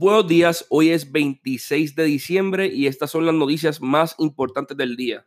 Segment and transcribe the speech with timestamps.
[0.00, 4.94] Buenos días, hoy es 26 de diciembre y estas son las noticias más importantes del
[4.94, 5.26] día.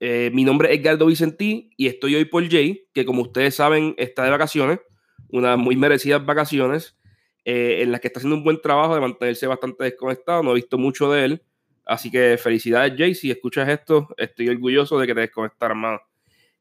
[0.00, 3.94] Eh, mi nombre es Edgardo Vicentí y estoy hoy por Jay, que como ustedes saben
[3.96, 4.80] está de vacaciones,
[5.28, 6.98] unas muy merecidas vacaciones,
[7.44, 10.54] eh, en las que está haciendo un buen trabajo de mantenerse bastante desconectado, no he
[10.54, 11.42] visto mucho de él,
[11.86, 16.00] así que felicidades Jay, si escuchas esto, estoy orgulloso de que te desconectaras, más.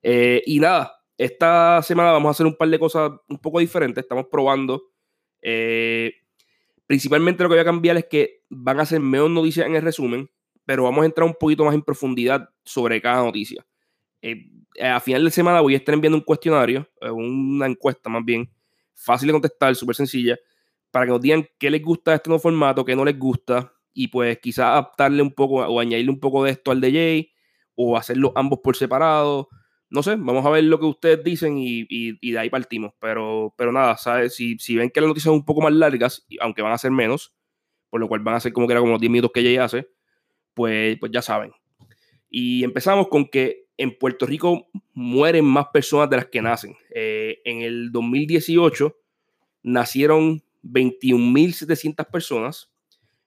[0.04, 4.04] Eh, y nada, esta semana vamos a hacer un par de cosas un poco diferentes,
[4.04, 4.92] estamos probando.
[6.88, 9.82] Principalmente lo que voy a cambiar es que van a ser menos noticias en el
[9.82, 10.30] resumen,
[10.66, 13.66] pero vamos a entrar un poquito más en profundidad sobre cada noticia.
[14.22, 14.50] Eh,
[14.82, 18.50] a final de semana voy a estar enviando un cuestionario, eh, una encuesta más bien,
[18.94, 20.38] fácil de contestar, súper sencilla,
[20.91, 24.08] para que nos digan qué les gusta este nuevo formato, qué no les gusta, y
[24.08, 27.32] pues quizás adaptarle un poco o añadirle un poco de esto al de Jay,
[27.76, 29.50] o hacerlo ambos por separado,
[29.94, 32.94] no sé, vamos a ver lo que ustedes dicen y, de ahí partimos.
[33.00, 34.34] Pero, pero nada, ¿sabes?
[34.34, 36.90] Si, si, ven que las noticias son un poco más largas, aunque van a ser
[36.90, 37.36] menos,
[37.92, 39.66] por lo cual van a ser como que era como los 10 minutos que ella
[39.66, 39.88] hace,
[40.56, 41.52] pues, pues ya saben.
[42.27, 46.76] Y empezamos con que en Puerto Rico mueren más personas de las que nacen.
[46.90, 48.98] Eh, en el 2018
[49.62, 52.72] nacieron 21.700 personas,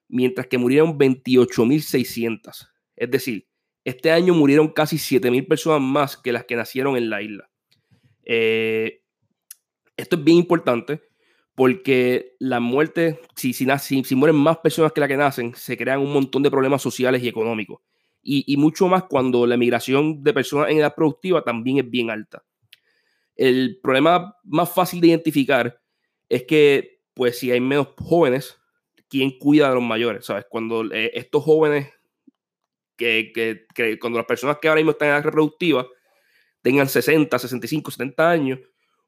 [0.09, 2.71] mientras que murieron 28.600.
[2.97, 3.47] Es decir,
[3.87, 7.49] este año murieron casi 7.000 personas más que las que nacieron en la isla.
[8.25, 9.05] Eh,
[9.97, 11.03] esto es bien importante
[11.55, 16.01] porque la muerte, si, si, si, mueren más personas que las que nacen, se crean
[16.01, 17.81] un montón de problemas sociales y económicos.
[18.25, 22.43] Y, mucho más cuando la migración de personas en edad productiva también es bien alta.
[23.37, 25.81] El problema más fácil de identificar
[26.29, 28.59] es que, pues, si hay menos jóvenes,
[29.09, 30.25] ¿quién cuida de los mayores?
[30.25, 30.45] ¿Sabes?
[30.51, 31.96] Cuando eh, estos jóvenes
[32.97, 33.67] que,
[34.01, 35.87] cuando las personas que ahora mismo están en edad reproductiva
[36.63, 38.59] tengan 60, 65, 70 años,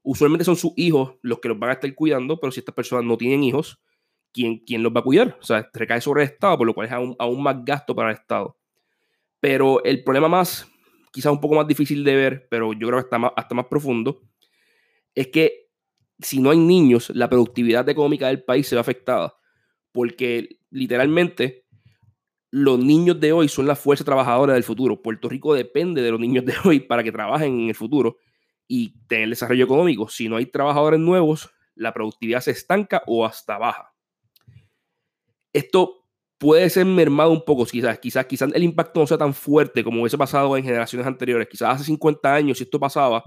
[0.03, 3.05] usualmente son sus hijos los que los van a estar cuidando, pero si estas personas
[3.05, 3.81] no tienen hijos,
[4.33, 5.37] ¿quién, quién los va a cuidar?
[5.41, 8.11] O sea, recae sobre el Estado, por lo cual es aún, aún más gasto para
[8.11, 8.57] el Estado.
[9.41, 10.71] Pero el problema más,
[11.11, 13.67] quizás un poco más difícil de ver, pero yo creo que está más, hasta más
[13.67, 14.23] profundo,
[15.15, 15.69] es que
[16.21, 19.35] si no hay niños, la productividad económica del país se ve afectada.
[19.93, 21.65] Porque literalmente
[22.51, 25.03] los niños de hoy son la fuerza trabajadora del futuro.
[25.03, 28.17] Puerto Rico depende de los niños de hoy para que trabajen en el futuro
[28.67, 30.09] y tener desarrollo económico.
[30.09, 33.95] Si no hay trabajadores nuevos, la productividad se estanca o hasta baja.
[35.53, 36.05] Esto
[36.39, 40.03] puede ser mermado un poco, quizás, quizás, quizás el impacto no sea tan fuerte como
[40.03, 41.49] hubiese pasado en generaciones anteriores.
[41.49, 43.25] Quizás hace 50 años, si esto pasaba,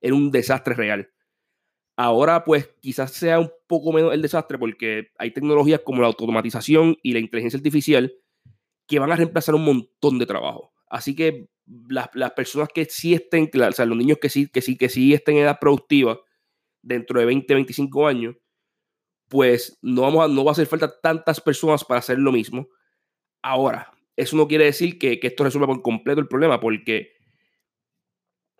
[0.00, 1.10] era un desastre real.
[1.96, 6.96] Ahora, pues, quizás sea un poco menos el desastre porque hay tecnologías como la automatización
[7.02, 8.12] y la inteligencia artificial
[8.86, 10.72] que van a reemplazar un montón de trabajo.
[10.88, 11.48] Así que
[11.88, 15.14] las, personas que sí estén, o sea, los niños que sí, que sí, que sí
[15.14, 16.20] estén en edad productiva
[16.82, 18.36] dentro de 20, 25 años,
[19.28, 22.68] pues no, vamos a, no va a hacer falta tantas personas para hacer lo mismo.
[23.40, 27.12] Ahora, eso no quiere decir que, esto resuelva por completo el problema, porque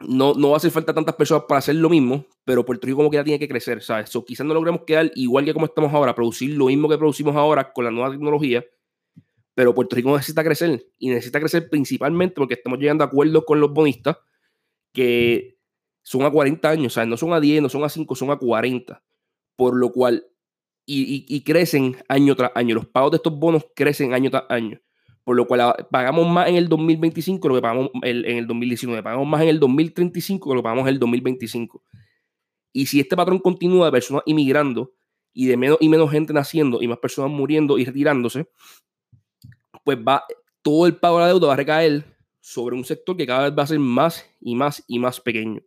[0.01, 2.97] no, no va a hacer falta tantas personas para hacer lo mismo, pero Puerto Rico
[2.97, 4.15] como que ya tiene que crecer, ¿sabes?
[4.17, 7.37] O quizás no logremos quedar igual que como estamos ahora, producir lo mismo que producimos
[7.37, 8.65] ahora con la nueva tecnología,
[9.55, 13.61] pero Puerto Rico necesita crecer y necesita crecer principalmente porque estamos llegando a acuerdos con
[13.61, 14.17] los bonistas
[14.93, 15.59] que
[16.03, 18.31] son a 40 años, o sea, no son a 10, no son a 5, son
[18.31, 19.03] a 40,
[19.57, 20.27] por lo cual,
[20.85, 24.81] y, crecen año tras año, los pagos de estos bonos crecen año tras año,
[25.25, 28.47] por lo cual ah, pagamos más en el 2025 que lo que pagamos en el
[28.47, 31.83] 2019, pagamos más en el 2035 que lo que pagamos en el 2025.
[32.73, 34.93] Y si este patrón continúa de personas inmigrando
[35.33, 38.49] y de menos y menos gente naciendo y más personas muriendo y retirándose,
[39.85, 40.25] pues va,
[40.63, 42.05] todo el pago de la deuda va a recaer
[42.41, 45.63] sobre un sector que cada vez va a ser más y más y más pequeño.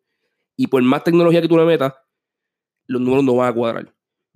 [0.57, 1.93] Y por más tecnología que tú le metas,
[2.87, 3.93] los números no van a cuadrar.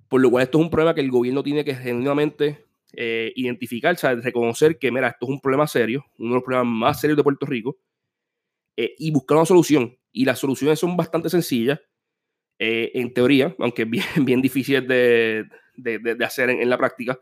[0.08, 3.94] Por lo cual esto es un problema que el gobierno tiene que genuinamente eh, identificar,
[3.94, 7.00] o sea, reconocer que, mira, esto es un problema serio, uno de los problemas más
[7.00, 7.78] serios de Puerto Rico,
[8.76, 9.96] eh, y buscar una solución.
[10.12, 11.80] Y las soluciones son bastante sencillas,
[12.58, 15.46] eh, en teoría, aunque bien, bien difíciles de,
[16.24, 17.18] hacer en, la práctica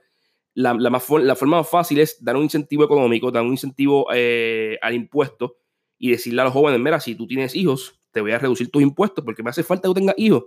[0.58, 4.92] la, la forma más fácil es dar un incentivo económico, dar un incentivo eh, al
[4.92, 5.56] impuesto
[5.96, 8.82] y decirle a los jóvenes, mira, si tú tienes hijos, te voy a reducir tus
[8.82, 10.46] impuestos porque me hace falta que tú tengas hijos.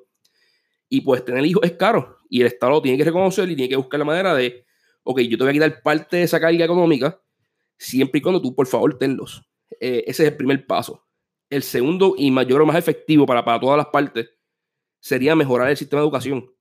[0.90, 3.70] Y pues tener hijos es caro y el Estado lo tiene que reconocer y tiene
[3.70, 4.66] que buscar la manera de,
[5.04, 7.22] ok, yo te voy a quitar parte de esa carga económica
[7.78, 9.42] siempre y cuando tú, por favor, tenlos.
[9.80, 11.08] Eh, ese es el primer paso.
[11.50, 14.30] El segundo y mayor o más efectivo para, para todas las partes
[15.00, 16.54] sería mejorar el sistema de educación.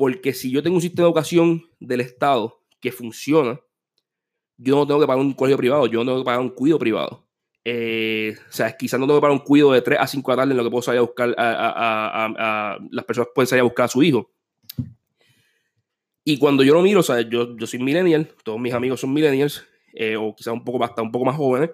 [0.00, 3.60] Porque si yo tengo un sistema de educación del Estado que funciona,
[4.56, 6.78] yo no tengo que pagar un colegio privado, yo no tengo que pagar un cuido
[6.78, 7.28] privado.
[7.66, 10.34] Eh, o sea, quizás no tengo que pagar un cuido de 3 a 5 de
[10.34, 13.64] la tarde en lo que puedo salir a buscar, a, las personas pueden salir a
[13.64, 14.32] buscar a su hijo.
[16.24, 19.12] Y cuando yo lo miro, o sea, yo, yo soy millennial, todos mis amigos son
[19.12, 21.72] millennials, eh, o quizás un poco, hasta un poco más jóvenes,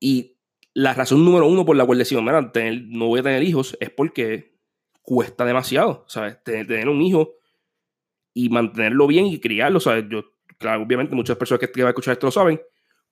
[0.00, 0.38] y
[0.74, 2.50] la razón número uno por la cual decimos, mira,
[2.88, 4.51] no voy a tener hijos, es porque
[5.02, 6.42] cuesta demasiado, ¿sabes?
[6.42, 7.34] Tener, un hijo
[8.32, 10.04] y mantenerlo bien y criarlo, ¿sabes?
[10.08, 10.22] Yo,
[10.58, 12.60] claro, obviamente muchas personas que, van a escuchar esto lo saben,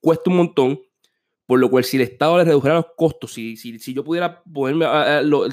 [0.01, 0.81] cuesta un montón,
[1.47, 4.43] por lo cual si el Estado le redujera los costos, si, si, si yo pudiera
[4.43, 4.87] ponerme,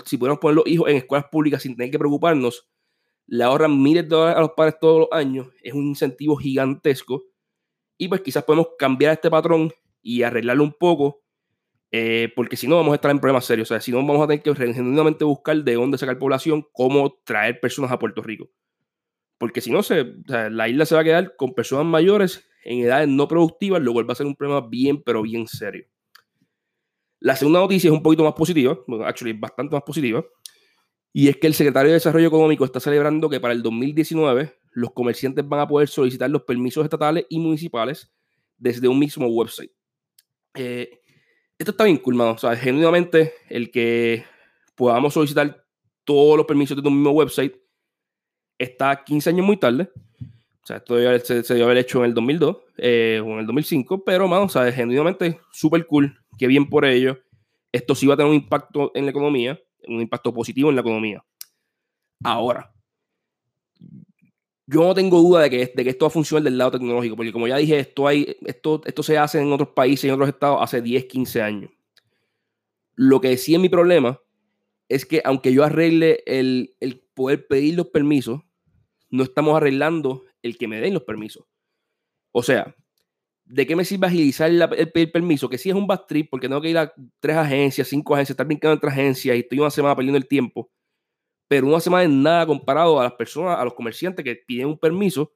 [0.05, 2.69] si pudiéramos poner los hijos en escuelas públicas sin tener que preocuparnos,
[3.25, 7.25] le ahorran miles de dólares a los padres todos los años, es un incentivo gigantesco,
[7.97, 11.23] y pues quizás podemos cambiar este patrón y arreglarlo un poco,
[11.91, 14.23] eh, porque si no vamos a estar en problemas serios, o sea, si no vamos
[14.23, 18.49] a tener que genuinamente buscar de dónde sacar población, cómo traer personas a Puerto Rico.
[19.37, 23.07] Porque si no, se, la isla se va a quedar con personas mayores en edades
[23.07, 25.85] no productivas, lo cual va a ser un problema bien, pero bien serio.
[27.19, 30.23] La segunda noticia es un poquito más positiva, bueno, actually, bastante más positiva,
[31.13, 34.91] y es que el secretario de Desarrollo Económico está celebrando que para el 2019 los
[34.91, 38.13] comerciantes van a poder solicitar los permisos estatales y municipales
[38.57, 39.71] desde un mismo website.
[40.53, 40.96] Eh,
[41.57, 44.25] esto está bien cool, O sea, genuinamente, el que
[44.75, 45.65] podamos solicitar
[46.03, 47.55] todos los permisos desde un mismo website
[48.57, 49.89] está 15 años muy tarde.
[50.61, 50.95] O sea, esto
[51.25, 54.43] se, se, debió haber hecho en el 2002 eh, o en el 2005, pero, mano,
[54.45, 57.19] o sea, genuinamente súper cool, qué bien por ello.
[57.71, 60.81] Esto sí va a tener un impacto en la economía, un impacto positivo en la
[60.81, 61.23] economía.
[62.23, 62.73] Ahora,
[64.69, 67.47] yo no tengo duda de que, esto va a funcionar del lado tecnológico, porque como
[67.47, 68.03] ya dije, esto,
[69.01, 71.71] se hace en otros países y en otros estados hace 10, 15 años.
[72.93, 74.19] Lo que sí es mi problema
[74.89, 76.75] es que aunque yo arregle el,
[77.13, 78.41] poder pedir los permisos,
[79.09, 81.45] no estamos arreglando el que me den los permisos.
[82.33, 82.75] O sea,
[83.45, 85.47] ¿de qué me sirve agilizar el pedir permiso?
[85.47, 88.45] Que sí es un trip porque tengo que ir a tres agencias, cinco agencias, estar
[88.45, 90.69] brincando entre agencias y estoy una semana perdiendo el tiempo.
[91.47, 94.77] Pero una semana es nada comparado a las personas, a los comerciantes que piden un
[94.77, 95.33] permiso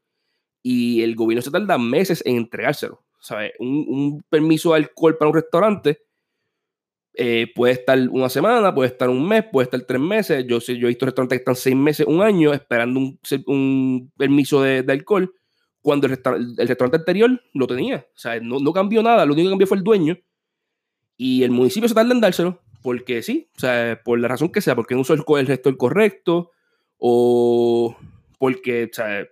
[0.61, 3.03] y el gobierno se tarda meses en entregárselo.
[3.19, 3.53] ¿Sabes?
[3.59, 6.01] Un, permiso de alcohol para un restaurante
[7.13, 10.45] eh, puede estar una semana, puede estar un mes, puede estar tres meses.
[10.47, 12.99] Yo, yo he visto restaurantes que están seis meses, un año esperando
[13.45, 15.33] un, permiso de, alcohol
[15.81, 16.13] cuando el,
[16.57, 18.07] el, restaurante anterior lo tenía.
[18.15, 20.17] O sea, no, no, cambió nada, lo único que cambió fue el dueño.
[21.15, 24.61] Y el municipio se tarda en dárselo porque sí, o sea, por la razón que
[24.61, 26.51] sea, porque no usó el, el gestor correcto
[26.97, 27.95] o
[28.39, 29.27] porque, o sea,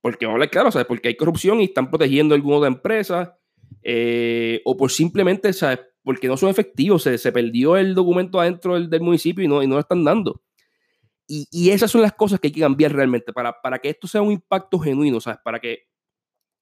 [0.00, 0.86] porque vamos a hablar claro, ¿sabes?
[0.86, 3.38] Porque hay corrupción y están protegiendo a alguna empresa
[3.82, 5.80] eh, o por simplemente, ¿sabes?
[6.02, 9.62] porque no son efectivos, se, se perdió el documento adentro del, del municipio y no,
[9.62, 10.42] y no lo están dando.
[11.26, 14.08] Y, y, esas son las cosas que hay que cambiar realmente para, para que esto
[14.08, 15.38] sea un impacto genuino, ¿sabes?
[15.44, 15.84] Para que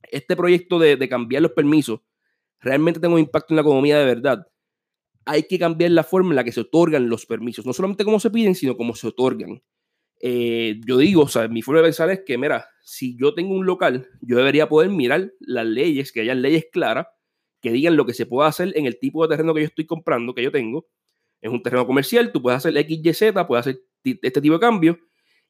[0.03, 2.01] este proyecto de, de, cambiar los permisos
[2.61, 4.47] realmente tenga un impacto en la economía de verdad.
[5.31, 8.19] Hay que cambiar la forma en la que se otorgan los permisos, no solamente cómo
[8.19, 9.63] se piden, sino cómo se otorgan.
[10.21, 13.55] Eh, yo digo, o sea, mi forma de pensar es que, mira, si yo tengo
[13.55, 17.07] un local, yo debería poder mirar las leyes, que haya leyes claras,
[17.61, 19.87] que digan lo que se puede hacer en el tipo de terreno que yo estoy
[19.87, 20.89] comprando, que yo tengo.
[21.41, 24.61] Es un terreno comercial, tú puedes hacer X, Y, Z, puedes hacer este tipo de
[24.61, 24.97] cambios.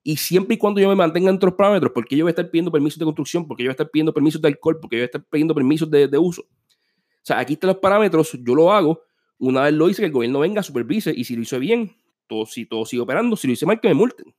[0.02, 2.50] Y siempre y cuando yo me mantenga entre los parámetros, porque yo voy a estar
[2.50, 5.00] pidiendo permisos de construcción, porque yo voy a estar pidiendo permisos de alcohol, porque yo
[5.00, 6.42] voy a estar pidiendo permisos de, de uso.
[6.42, 9.02] O sea, aquí están los parámetros, yo lo hago.
[9.38, 11.96] Una vez lo hice, que el gobierno venga, supervise, y si lo hice bien,
[12.26, 14.35] todo, si todo sigue operando, si lo hice mal, que me multen.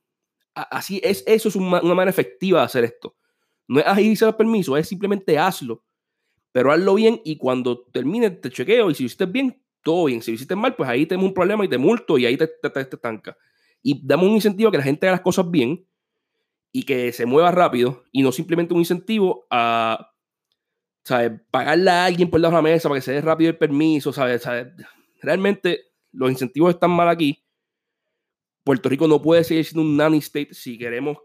[0.54, 3.16] Así es, eso es una, manera efectiva de hacer esto.
[3.66, 5.84] No es agilizar los permisos, es simplemente hazlo
[6.52, 10.22] pero hazlo bien y cuando termine te chequeo y si lo hiciste bien, todo bien.
[10.22, 12.48] Si lo hiciste mal, pues ahí tenemos un problema y te multo y ahí te,
[12.48, 13.36] te, te, estanca.
[13.82, 15.86] Y damos un incentivo a que la gente haga las cosas bien
[16.72, 20.09] y que se mueva rápido y no simplemente un incentivo a
[21.04, 21.32] ¿sabes?
[21.50, 24.12] pagarle a alguien por la mesa para que se dé rápido el permiso.
[24.12, 24.42] ¿sabes?
[24.42, 24.68] ¿sabes?
[25.22, 27.44] Realmente los incentivos están mal aquí.
[28.64, 31.18] Puerto Rico no puede seguir siendo un nanny state si queremos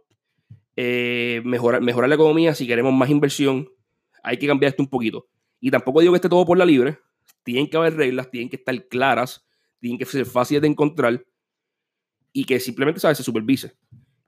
[0.76, 3.70] eh, mejorar, mejorar la economía, si queremos más inversión,
[4.24, 5.28] hay que cambiar esto un poquito.
[5.60, 7.00] Y tampoco digo que esté todo por la libre.
[7.44, 9.46] Tienen que haber reglas, tienen que estar claras,
[9.80, 11.26] tienen que ser fáciles de encontrar
[12.34, 13.18] y que simplemente ¿sabes?
[13.18, 13.74] se supervise.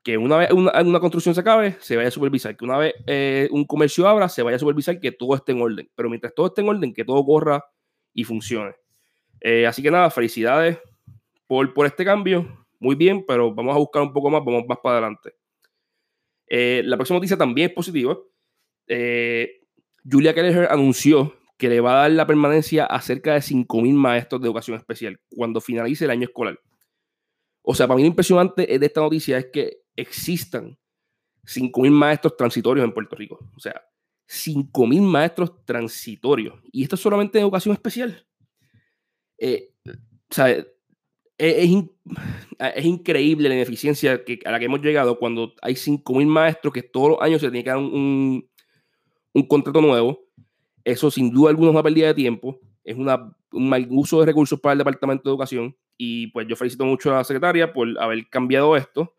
[0.08, 2.56] Que una vez una, construcción se acabe, se vaya a supervisar.
[2.56, 5.62] Que una vez eh, un comercio abra, se vaya a supervisar que todo esté en
[5.62, 5.90] orden.
[5.96, 7.66] Pero mientras todo esté en orden, que todo corra
[8.14, 8.74] y funcione.
[9.42, 10.80] Eh, así que nada, felicidades
[11.46, 12.66] por, por este cambio.
[12.80, 15.34] Muy bien, pero vamos a buscar un poco más, vamos más para adelante.
[16.48, 18.18] Eh, la próxima noticia también es positiva.
[20.10, 24.42] Julia Keller anunció que le va a dar la permanencia a cerca de 5.000 maestros
[24.42, 26.58] de educación especial cuando finalice el año escolar.
[27.70, 30.80] O sea, para mí lo impresionante de esta noticia es que existan
[31.44, 33.40] 5.000 maestros transitorios en Puerto Rico.
[33.58, 33.82] O sea,
[34.26, 36.62] 5.000 maestros transitorios.
[36.72, 38.26] Y esto es solamente en educación especial.
[39.38, 40.66] Eh, o sea,
[41.38, 47.10] es, increíble la ineficiencia a la que hemos llegado cuando hay 5.000 maestros que todos
[47.10, 48.50] los años se tiene que dar un,
[49.34, 50.26] un, contrato nuevo.
[50.86, 54.28] Eso sin duda alguna es una pérdida de tiempo, es una, un mal uso de
[54.28, 57.88] recursos para el Departamento de Educación y pues yo felicito mucho a la secretaria por
[58.00, 59.16] haber cambiado esto.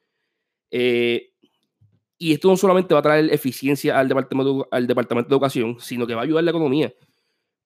[0.70, 1.32] Eh,
[2.18, 6.06] y esto no solamente va a traer eficiencia al departamento, al departamento de Educación, sino
[6.06, 6.92] que va a ayudar la economía.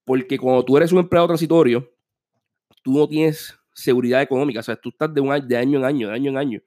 [0.04, 1.90] Porque cuando tú eres un empleado transitorio,
[2.82, 4.60] tú no tienes seguridad económica.
[4.60, 6.62] O sea, tú estás de, un, de año en año, de año en año.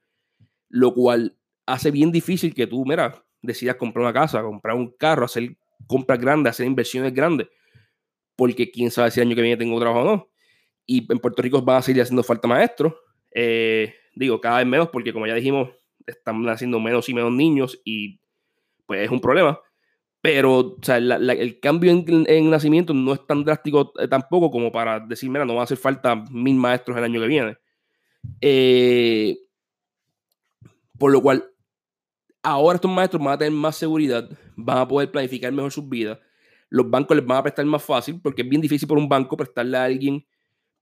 [0.69, 1.35] Lo cual
[1.65, 5.55] hace bien difícil que tú, mira, decidas comprar una casa, comprar un carro, hacer
[5.87, 7.47] compras grandes, hacer inversiones grandes.
[8.35, 10.29] Porque quién sabe si el año que viene tengo trabajo o no.
[10.85, 12.93] Y en Puerto Rico van a seguir haciendo falta maestros.
[13.31, 15.69] Eh, digo, cada vez menos, porque como ya dijimos,
[16.05, 18.19] están naciendo menos y menos niños y
[18.85, 19.59] pues es un problema.
[20.21, 24.99] Pero o sea, el cambio en, nacimiento no es tan drástico eh, tampoco como para
[24.99, 27.57] decir, mira, no va a hacer falta mil maestros el año que viene.
[28.41, 29.37] Eh,
[30.97, 31.45] por lo cual,
[32.41, 36.17] ahora estos maestros van a tener más seguridad, van a poder planificar mejor sus vidas.
[36.69, 39.37] Los bancos les van a prestar más fácil porque es bien difícil por un banco
[39.37, 40.25] prestarle a alguien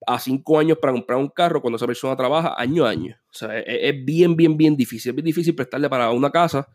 [0.07, 3.15] a cinco años para comprar un carro cuando esa persona trabaja año a año.
[3.29, 5.09] O sea, es, es bien, bien, bien difícil.
[5.09, 6.67] Es bien difícil prestarle para una casa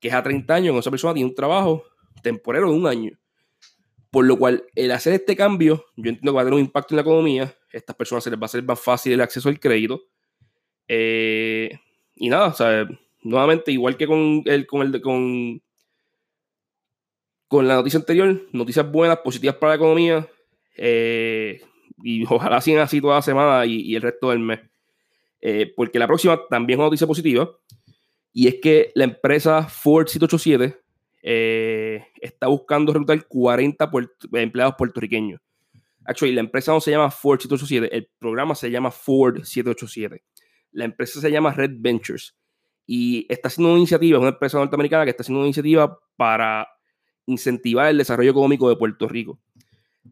[0.00, 1.84] que es a 30 años, cuando esa persona tiene un trabajo
[2.22, 3.12] temporero de un año.
[4.10, 6.94] Por lo cual, el hacer este cambio, yo entiendo que va a tener un impacto
[6.94, 7.44] en la economía.
[7.44, 10.02] A estas personas se les va a hacer más fácil el acceso al crédito.
[10.88, 11.78] Eh,
[12.16, 12.88] y nada, o sea,
[13.22, 15.62] nuevamente, igual que con el, con el con,
[17.46, 20.28] con la noticia anterior, noticias buenas, positivas para la economía.
[20.76, 21.60] Eh,
[22.02, 24.60] y ojalá sigan así toda la semana y, el resto del mes.
[25.40, 27.50] Eh, porque la próxima también es una noticia positiva.
[28.32, 30.80] Y es que la empresa Ford 787
[31.22, 33.90] eh, está buscando reclutar 40
[34.32, 35.40] empleados puertorriqueños.
[36.04, 40.22] Actually, la empresa no se llama Ford 787, el programa se llama Ford 787.
[40.72, 42.36] La empresa se llama Red Ventures
[42.86, 46.66] y está haciendo una iniciativa, es una empresa norteamericana que está haciendo una iniciativa para
[47.26, 49.38] incentivar el desarrollo económico de Puerto Rico.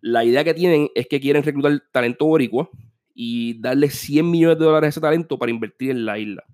[0.01, 2.71] La idea que tienen es que quieren reclutar talento boricua
[3.15, 6.45] y darle 100 millones de dólares a ese talento para invertir en la isla.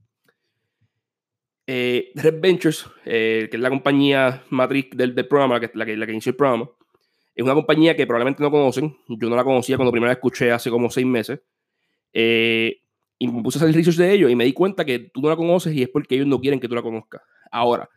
[1.66, 6.06] Eh, Red Ventures, eh, que es la compañía matriz del, programa, que, la, que, la
[6.06, 6.70] que inició el programa,
[7.34, 8.96] es una compañía que probablemente no conocen.
[9.08, 11.40] Yo no la conocía cuando primero la escuché hace como seis meses.
[12.12, 12.80] Eh,
[13.18, 15.28] y me puse a hacer research de ellos y me di cuenta que tú no
[15.28, 17.22] la conoces y es porque ellos no quieren que tú la conozcas.
[17.50, 17.88] Ahora,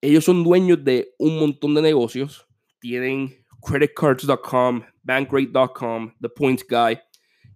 [0.00, 2.46] ellos son dueños de un montón de negocios.
[2.80, 6.98] Tienen creditcards.com, bankrate.com, The Points Guy,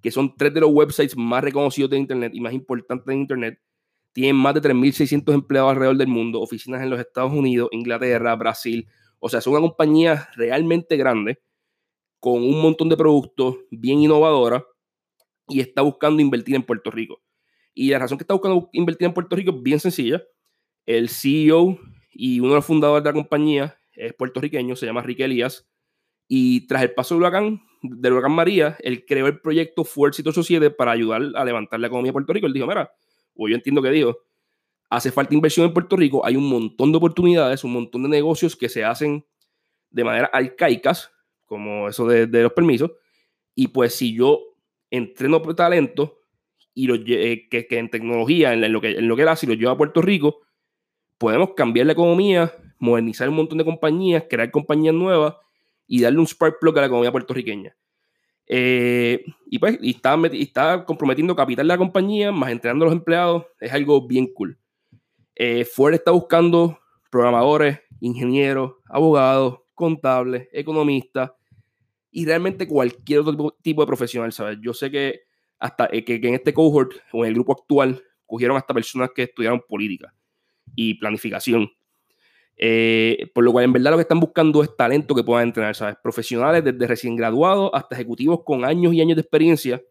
[0.02, 3.58] que son tres de los websites más reconocidos de Internet y más importantes de Internet
[4.12, 8.86] tienen más de 3.600 empleados alrededor del mundo, oficinas en los Estados Unidos, Inglaterra, Brasil.
[9.18, 11.40] O sea, es una compañía realmente grande,
[12.20, 14.64] con un montón de productos, bien innovadora,
[15.48, 17.22] y está buscando invertir en Puerto Rico.
[17.74, 20.22] Y la razón que está buscando invertir en Puerto Rico es bien sencilla.
[20.84, 21.78] El CEO
[22.10, 25.66] y uno de los fundadores de la compañía es puertorriqueño, se llama Rick Elías.
[26.34, 30.74] Y tras el paso del huracán, del huracán María, él creó el proyecto Fuerza 787
[30.74, 32.46] para ayudar a levantar la economía de Puerto Rico.
[32.46, 32.90] Él dijo, mira,
[33.34, 34.16] o yo entiendo que digo,
[34.88, 38.56] hace falta inversión en Puerto Rico, hay un montón de oportunidades, un montón de negocios
[38.56, 39.26] que se hacen
[39.90, 41.10] de manera arcaicas,
[41.44, 42.92] como eso de, los permisos,
[43.54, 44.40] y pues si yo
[44.90, 46.20] entreno talento
[46.72, 49.52] y lo, eh, que, en tecnología, en, lo que, en lo que era, si lo
[49.52, 50.40] llevo a Puerto Rico,
[51.18, 55.34] podemos cambiar la economía, modernizar un montón de compañías, crear compañías nuevas
[55.92, 57.76] y darle un spark plug a la economía puertorriqueña.
[58.46, 62.96] Eh, y pues, y está, está, comprometiendo capital de la compañía, más entrenando a los
[62.96, 64.58] empleados, es algo bien cool.
[65.36, 66.80] Eh, está buscando
[67.10, 71.32] programadores, ingenieros, abogados, contables, economistas
[72.10, 74.56] y realmente cualquier otro tipo, de profesional, ¿sabes?
[74.62, 75.24] Yo sé que
[75.58, 79.10] hasta eh, que, que, en este cohort o en el grupo actual cogieron hasta personas
[79.14, 80.14] que estudiaron política
[80.74, 81.70] y planificación.
[82.56, 85.74] Eh, por lo cual, en verdad, lo que están buscando es talento que puedan entrenar,
[85.74, 85.96] ¿sabes?
[86.02, 89.82] Profesionales desde recién graduados hasta ejecutivos con años y años de experiencia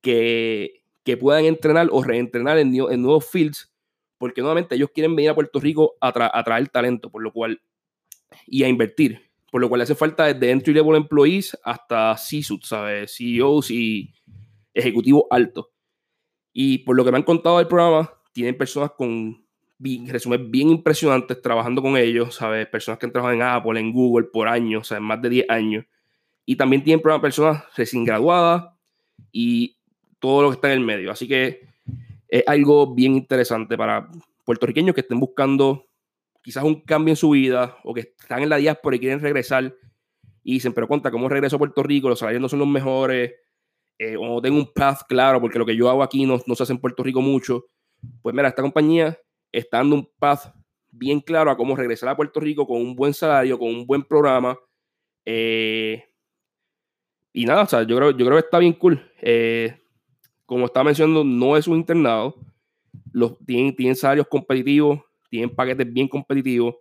[0.00, 3.72] que, que puedan entrenar o reentrenar en, en, nuevos fields,
[4.18, 7.60] porque nuevamente ellos quieren venir a Puerto Rico a, a traer talento, por lo cual,
[8.46, 13.14] y a invertir, por lo cual hace falta desde entry level employees hasta C-suit, ¿sabes?
[13.16, 14.12] CEOs y
[14.74, 15.66] ejecutivos altos.
[16.52, 19.45] Y por lo que me han contado del programa, tienen personas con
[19.78, 22.66] resumen bien impresionantes trabajando con ellos, ¿sabes?
[22.66, 25.02] Personas que han trabajado en Apple, en Google por años, ¿sabes?
[25.02, 25.84] Más de 10 años.
[26.44, 28.72] Y también tienen personas recién graduadas
[29.32, 29.76] y
[30.18, 31.10] todo lo que está en el medio.
[31.10, 31.60] Así que
[32.28, 34.08] es algo bien interesante para
[34.44, 35.86] puertorriqueños que estén buscando
[36.42, 39.74] quizás un cambio en su vida o que están en la diáspora y quieren regresar
[40.44, 42.08] y dicen, pero cuenta, ¿cómo regreso a Puerto Rico?
[42.08, 43.34] Los salarios no son los mejores.
[43.98, 46.54] eh, o no tengo un path claro, porque lo que yo hago aquí no, no
[46.54, 47.66] se hace en Puerto Rico mucho,
[48.22, 49.18] pues mira, esta compañía
[49.52, 50.54] está dando un path
[50.90, 54.02] bien claro a cómo regresar a Puerto Rico con un buen salario, con un buen
[54.02, 54.58] programa.
[55.24, 56.04] Eh,
[57.32, 59.00] y nada, o sea, yo creo, yo creo que está bien cool.
[59.20, 59.78] Eh,
[60.46, 62.36] como estaba mencionando, no es un internado.
[63.12, 66.76] Los, tienen, tienen salarios competitivos, tienen paquetes bien competitivos.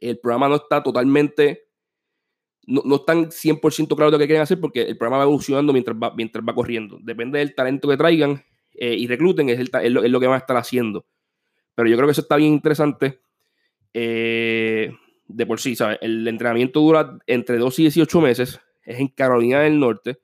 [0.00, 1.68] El programa no está totalmente,
[2.66, 5.72] no, no están 100% claro de lo que quieren hacer porque el programa va evolucionando
[5.72, 6.98] mientras va, mientras va corriendo.
[7.00, 8.42] Depende del talento que traigan
[8.74, 11.06] eh, y recluten, es, es, lo, es, lo, que van a estar haciendo.
[11.74, 13.20] Pero yo creo que eso está bien interesante.
[13.92, 14.92] Eh,
[15.26, 15.98] de por sí, ¿sabes?
[16.00, 18.60] El entrenamiento dura entre 2 y 18 meses.
[18.82, 20.20] Es en Carolina del Norte.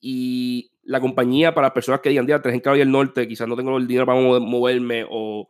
[0.00, 3.46] Y la compañía, para las personas que digan, día tres en Carolina del Norte, quizás
[3.46, 5.48] no tengo el dinero para moverme o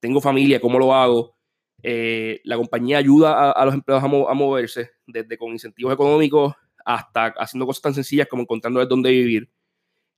[0.00, 1.36] tengo familia, ¿cómo lo hago?
[1.82, 5.92] Eh, la compañía ayuda a, a los empleados a, mo a, moverse, desde con incentivos
[5.92, 9.50] económicos hasta haciendo cosas tan sencillas como encontrándoles dónde vivir.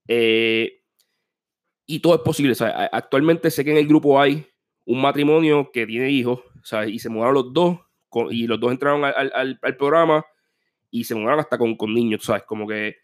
[0.08, 0.82] Eh,
[1.86, 2.54] y todo es posible.
[2.54, 2.74] ¿sabes?
[2.92, 4.46] Actualmente sé que en el grupo hay
[4.84, 6.90] un matrimonio que tiene hijos ¿sabes?
[6.90, 7.78] y se mudaron los dos
[8.30, 10.24] y los dos entraron al, programa
[10.90, 12.42] y se mudaron hasta con, niños, ¿sabes?
[12.42, 12.96] Como que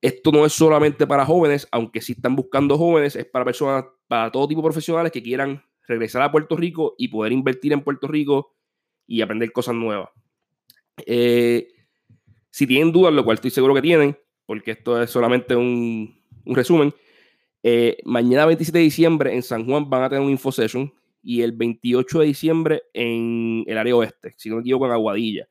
[0.00, 4.32] esto no es solamente para jóvenes, aunque sí están buscando jóvenes, es para personas, para
[4.32, 8.08] todo tipo de profesionales que quieran regresar a Puerto Rico y poder invertir en Puerto
[8.08, 8.54] Rico
[9.06, 10.08] y aprender cosas nuevas.
[11.04, 11.68] Eh,
[12.50, 14.16] si tienen dudas, lo cual estoy seguro que tienen,
[14.46, 16.94] porque esto es solamente un resumen,
[17.62, 20.92] eh, mañana 27 de diciembre en San Juan van a tener un info session
[21.22, 25.48] y el 28 de diciembre en el área oeste, si no me equivoco, en Aguadilla.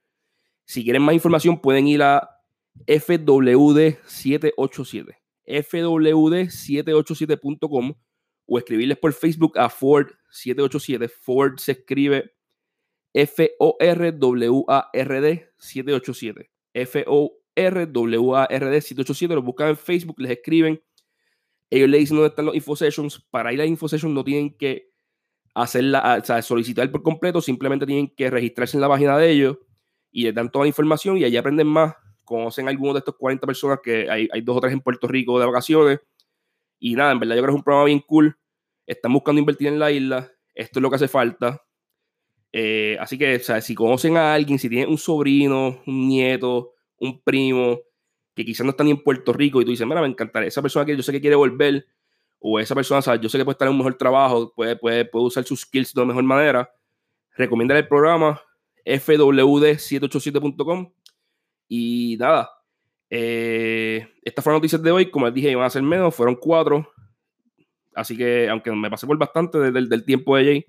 [0.66, 2.30] Si quieren más información, pueden ir a
[2.86, 5.16] FWD787,
[5.46, 7.94] FWD787.com
[8.46, 11.10] o escribirles por Facebook a Ford787.
[11.10, 12.34] Ford se escribe
[13.14, 13.52] F-O-R-W-A-R-D
[15.58, 16.50] 787.
[16.74, 19.36] F-O-R-W-A-R-D 787.
[19.36, 20.82] Lo buscan en Facebook, les escriben.
[21.72, 23.20] Ellos le dicen dónde están los infosessions.
[23.32, 24.92] Para ir a infosessions no tienen que
[25.56, 29.58] hacerla, o sea, solicitar por completo, simplemente tienen que registrarse en la página de ellos
[30.12, 31.96] y les dan toda la información y allí aprenden más
[32.32, 35.06] conocen a algunos de estos 40 personas que hay, hay, dos o tres en Puerto
[35.08, 36.00] Rico de vacaciones.
[36.80, 38.38] Y nada, en verdad yo creo que es un programa bien cool.
[38.88, 40.32] Están buscando invertir en la isla.
[40.56, 41.62] Esto es lo que hace falta.
[42.54, 46.74] Eh, así que, o sea, si conocen a alguien, si tienen un sobrino, un nieto,
[47.00, 47.80] un primo,
[48.42, 50.62] que quizás no están ni en Puerto Rico y tú dices, mira, me encantaría, esa
[50.62, 51.86] persona que yo sé que quiere volver,
[52.40, 55.06] o esa persona, sea, yo sé que puede estar en un mejor trabajo, puede, puede,
[55.06, 56.72] puede usar sus skills de la mejor manera,
[57.36, 58.42] recomienda el programa
[58.86, 60.92] fwd787.com
[61.68, 62.50] y nada,
[63.14, 65.12] eh, estas fueron noticias de hoy.
[65.12, 66.90] Como les dije, iban a ser menos, fueron cuatro.
[67.94, 70.66] Así que, aunque me pasé por bastante desde el del tiempo de Jay,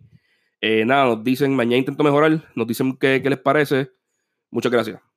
[0.61, 3.90] eh, nada, nos dicen, mañana intento mejorar, nos dicen qué, qué les parece.
[4.50, 5.12] Muchas gracias.